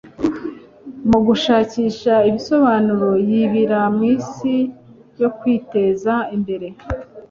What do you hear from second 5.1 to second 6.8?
yo kwiteza imbere,